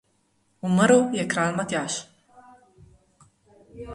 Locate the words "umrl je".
0.69-1.25